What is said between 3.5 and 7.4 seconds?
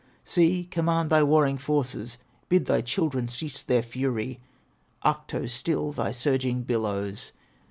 their fury! Ahto, still thy surging billows!